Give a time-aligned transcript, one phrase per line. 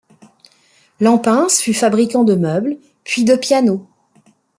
[0.99, 3.87] Lampens fut fabricant de meubles puis de pianos.